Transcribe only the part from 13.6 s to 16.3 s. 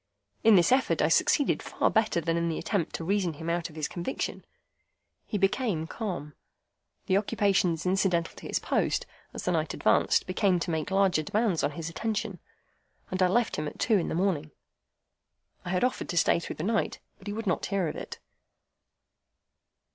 at two in the morning. I had offered to